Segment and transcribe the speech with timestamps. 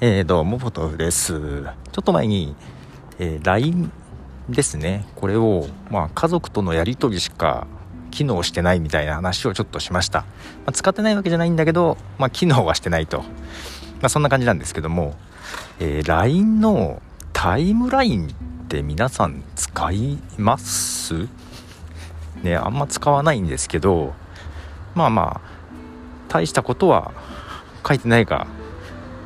[0.00, 1.32] えー、どうも、ポトフです。
[1.32, 2.54] ちょっと前に、
[3.18, 3.90] えー、LINE
[4.48, 5.04] ですね。
[5.16, 7.66] これを、まあ、家族とのやり取りしか
[8.12, 10.20] 機能してないみたいな話をちょっとしました。
[10.20, 10.26] ま
[10.66, 13.22] あ、使ってないわけじゃないんだけど、まあ、機能はしてないと。
[13.22, 13.24] ま
[14.02, 15.16] あ、そんな感じなんですけども、
[15.80, 17.02] えー、LINE の
[17.32, 18.30] タイムラインっ
[18.68, 21.26] て皆さん使います？
[22.44, 24.14] ね、あんま使わないんですけど、
[24.94, 25.50] まあまあ、
[26.28, 27.12] 大したことは
[27.84, 28.46] 書いてないが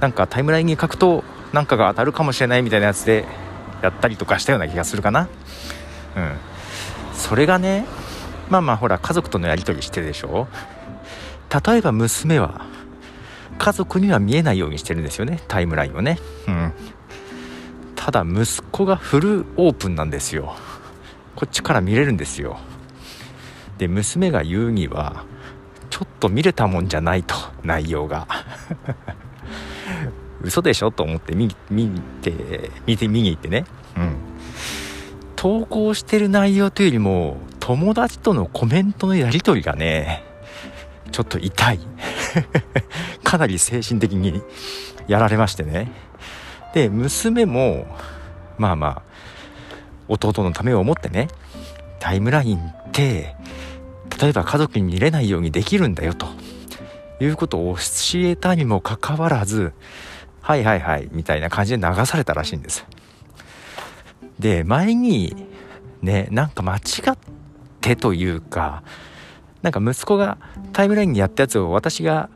[0.00, 3.24] なんかタイムラインに書くとなんかが当たるかもしれないみたいなやつで
[3.82, 5.28] やったりとかしたような気がするかな。
[6.16, 6.36] うん。
[7.14, 7.86] それがね
[8.48, 10.48] まあまあほら家族とのやり取りしてるでしょ。
[11.66, 12.66] 例えば娘は
[13.58, 16.18] 家族には見えないようにしてるんですよねタイムラインをね。
[16.46, 16.72] うん。
[17.96, 20.54] ただ息子がフルオープンなんですよ。
[21.34, 22.58] こっちから見れるんですよ。
[23.78, 25.24] で娘が言うには
[25.90, 28.26] ちょっと見れたもんじゃないと内容が。
[30.42, 31.90] 嘘でしょと思って見見
[32.22, 33.64] て見て見に行ってね。
[33.96, 34.16] うん。
[35.36, 40.24] 投稿してる内容というよりも友達とのコメントのやり取りがね
[41.12, 41.80] ちょっと痛い。
[43.24, 44.42] かなり精神的に
[45.06, 45.90] やられましてね。
[46.74, 47.86] で娘も
[48.58, 49.02] まあまあ
[50.08, 51.28] 弟のためを思ってね
[52.00, 53.34] タイムラインって
[54.20, 56.26] 例えば家族に見れないようにできるんだよと
[57.20, 57.80] いうことを教
[58.16, 59.72] えたにもかかわらず
[60.48, 62.86] はいはいはいみたいな感じで流されたらしいんです。
[64.38, 65.36] で前に
[66.00, 67.18] ねなんか間違っ
[67.82, 68.82] てというか
[69.60, 70.38] なんか息子が
[70.72, 72.30] タイムラインにやったやつを私が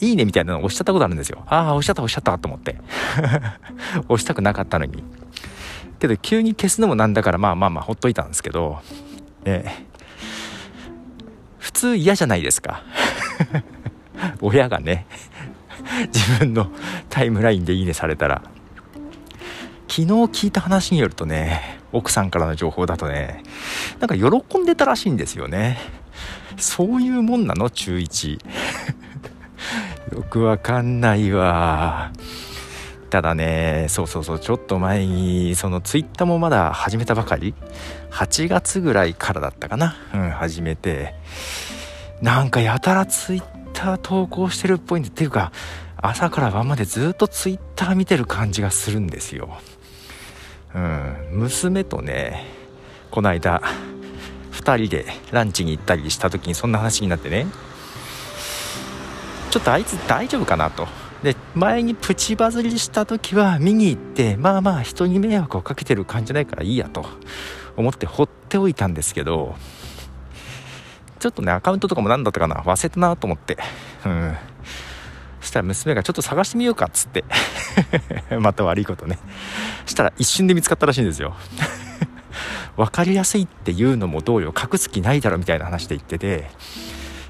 [0.00, 1.42] いいねみたいなのを押しちゃったことあるんですよ。
[1.46, 2.80] ああ押しちゃった押しちゃったと思って。
[4.08, 5.04] 押したくなかったのに。
[5.98, 8.80] けど急に消すのもなんだからまあまあまあほっといたんですけど
[9.44, 9.84] ね
[11.58, 12.82] 普通嫌じゃないですか。
[14.40, 15.06] 親がね
[16.12, 16.70] 自分の
[17.08, 18.42] タイムラインでいいねされたら。
[19.88, 23.42] 昨日聞いた話によるとね奥さんからの情報だとね
[24.00, 25.78] なんか喜んでたらしいんですよね。
[26.56, 27.70] そういうもんなの？
[27.70, 28.38] 中1
[30.14, 32.12] よくわかんないわ。
[33.10, 37.54] ただねそうそうそうちょっと前にそのツイッターもまだ始めたばかり。
[38.10, 39.96] 8月ぐらいからだったかな。
[40.14, 41.14] うん始めて。
[42.20, 45.52] なんかやたらツイッター投稿してるっぽいんでっていうか
[45.96, 49.58] 朝から晩までずっとツイッター見てる感じがするんですよ。
[50.74, 52.44] うん娘とね
[53.10, 53.62] この間
[54.52, 57.46] 2人でランチに行ったりした時にそんな話になってね
[59.50, 60.88] ちょっとあいつ大丈夫かなと。
[61.22, 67.06] で前にプチバズりした時は見に行ってまあまあ人に迷惑をかけてる感じじゃないからいいやと
[67.76, 69.56] 思って放っておいたんですけど
[71.18, 72.56] ちょっとねアカウントとかも何だったかな？
[72.56, 73.58] 忘れたなと思って。
[74.04, 74.36] うん。
[75.40, 77.24] そしたら娘がちょっと探してみようかっつって。
[78.40, 79.18] また悪いことね。
[79.86, 81.34] したら一瞬で見つかったらしいんですよ。
[82.76, 84.54] 分かりやすいっていうのもどうよ。
[84.56, 86.50] 隠す気ないだろみたいな話で言ってて。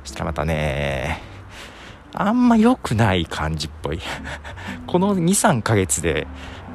[0.05, 1.21] そしたらまたね
[2.15, 4.01] あんま良くない感じっぽい。
[4.87, 6.27] この23ヶ月で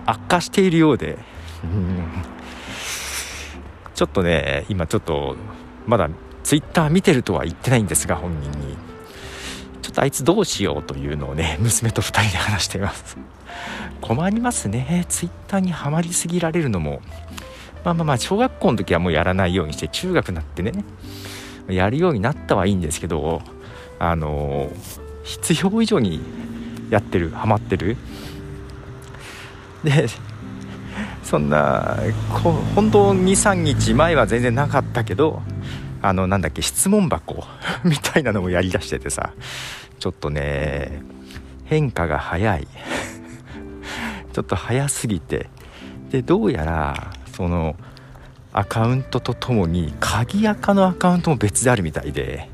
[0.06, 1.18] 悪化しているようで。
[1.64, 2.24] うん。
[3.96, 5.36] ちょっとね今ちょっと
[5.86, 6.10] まだ
[6.44, 8.78] ツイッター見てるとは言ってないんですが本人に。
[9.82, 13.18] ちょっとあいつどうしようというのをね 娘と2人で話しています。
[14.02, 15.06] 困りますね。
[15.08, 17.02] ツイッターにはまりすぎられるのも。
[17.84, 20.72] まあまあまあ小学校の時はもうやらないようにして中学になってね。
[21.68, 23.42] やるようになったはいいんですけど
[24.00, 24.70] あの
[25.24, 26.22] 必要以上に
[26.90, 27.98] やってるハマってる。
[29.84, 30.08] で
[31.24, 31.98] そんな
[32.76, 35.42] 本当23日前は全然なかったけど
[36.04, 37.46] あのなんだっけ質問箱
[37.86, 39.32] みたいなのもやりだしててさ
[40.00, 41.02] ちょっとね
[41.66, 42.68] 変化が早い。
[44.34, 45.50] ちょっと早すぎて。
[46.12, 47.76] でどうやらその
[48.52, 52.50] アカウントとともに鍵アカのアカウントも別であるみたいで。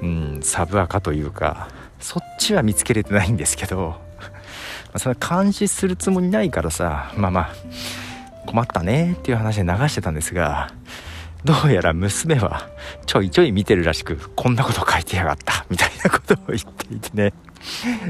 [0.00, 1.68] うんサブアカというか
[1.98, 4.00] そっちは見つけれてないんですけど。
[4.96, 7.50] その監視するつもりないからさまあまあ
[8.46, 10.70] 困ったねっていう話で流してたんですが
[11.44, 12.68] どうやら娘は
[13.06, 17.32] ちょいちょい見てるらしく、こんなこと書いてやがった、みたいなことを言っていてね、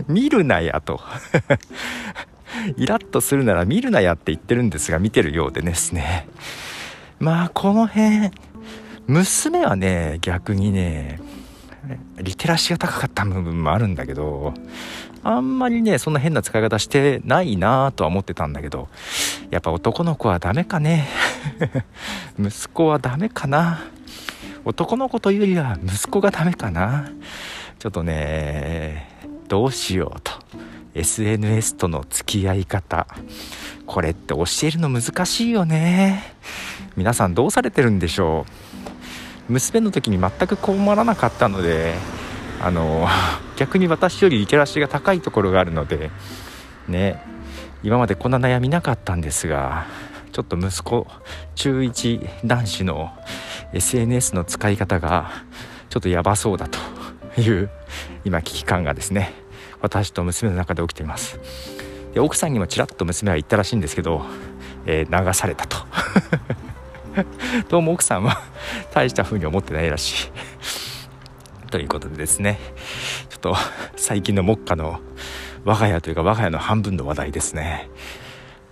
[0.08, 1.00] 見るなやと。
[2.76, 6.26] イラッとするなら見るなやって言ってるんですが、見てるようでですね。
[7.20, 8.30] まあ、この辺、
[9.06, 11.20] 娘はね、逆にね、
[12.20, 14.54] リテラシーが高かった部分もあるんだけど、
[15.22, 18.88] あんまりね、そんな変な使い方してないなとは思ってたんだけど、
[19.50, 21.08] やっぱ男の子はダメかね。
[22.38, 23.80] 息子はダメかな。
[24.64, 27.10] 男の子というよりは息子がダメかな。
[27.78, 29.08] ちょっとね、
[29.48, 30.32] どうしようと
[30.94, 33.06] SNS との付き合い方
[33.86, 36.34] これって教えるの難しいよね
[36.96, 38.44] 皆さんどうされてるんでしょ
[38.77, 38.77] う？
[39.48, 41.94] 娘の時に全く困らなかったので
[42.60, 43.08] あの
[43.56, 46.10] 逆に私よりリテラシーが高いところがあるので
[46.86, 47.22] ね
[47.82, 49.86] 今までこんな悩みなかったんですが
[50.32, 51.06] ちょっと息子
[51.54, 53.10] 中1男子の
[53.72, 55.30] SNS の使い方が
[55.88, 57.70] ちょっとやばそうだという
[58.24, 59.32] 今危機感がですね
[59.80, 61.38] 私と娘の中で起きています。
[62.12, 64.22] で奥さんにもちらっと娘は言ったらしいんですけど、
[64.86, 65.76] えー、流されたと。
[67.68, 68.42] どうも奥さんは
[68.92, 70.30] 大した風に思ってないらしい。
[71.70, 72.58] ということでですね
[73.28, 73.56] ちょっと
[73.94, 75.00] 最近の目下の
[75.64, 77.90] 我が家というか我が家の半分の話題ですね。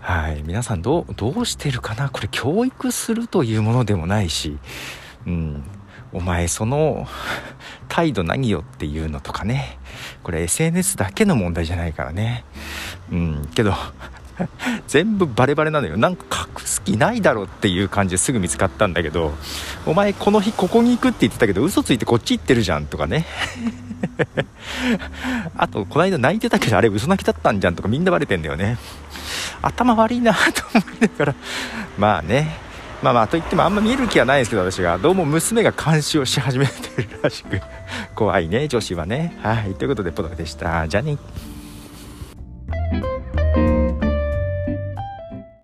[0.00, 0.42] はい。
[0.44, 2.08] 皆さんどうどうしてるかな？
[2.08, 4.56] これ教育するというものでもないし
[5.26, 5.64] うん。
[6.12, 7.06] お前その
[7.88, 9.78] 態度何よっていうのとかね。
[10.22, 12.44] これ SNS だけの問題じゃないからね。
[13.10, 13.48] うん。
[13.54, 13.74] けど
[14.86, 15.96] 全部バレバレなのよ。
[15.96, 19.34] なんか隠す気ないだろっていう感じですぐ見つかったんだけど
[19.84, 23.26] お前この日ここに行くって言ってたけど嘘ついてこっち行ってるじゃんとかね。
[25.56, 28.78] あとこの間泣いてたけどあれ嘘泣きだったんじゃんとかみんなバレてんだよね。
[29.62, 30.38] 頭悪いなと
[30.74, 31.34] 思いながら。
[31.98, 32.66] まあね。
[33.02, 34.98] まあまあといってもあんま見える気はないですけど私が。
[34.98, 37.60] どうも娘が監視をし始めてるらしく。
[38.14, 39.38] 怖いね女子はね。
[39.42, 40.86] はいということでポトフでした。
[40.88, 41.16] じゃあね。